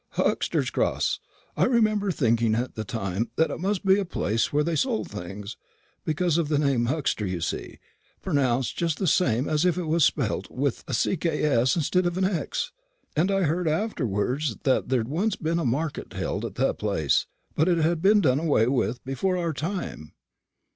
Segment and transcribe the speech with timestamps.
[0.13, 1.19] "Huxter's Cross;
[1.55, 5.11] I remember thinking at the time that it must be a place where they sold
[5.11, 5.57] things,
[6.05, 7.77] because of the name Huxter, you see,
[8.19, 12.25] pronounced just the same as if it was spelt with a cks instead of an
[12.25, 12.71] x.
[13.15, 17.67] And I heard afterwards that there'd once been a market held at the place, but
[17.67, 20.13] it had been done away with before our time.